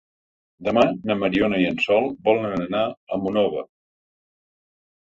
Demà 0.67 0.85
na 1.09 1.17
Mariona 1.25 1.61
i 1.65 1.69
en 1.73 1.79
Sol 1.89 2.11
volen 2.31 2.65
anar 2.67 2.83
a 3.19 3.23
Monòver. 3.29 3.67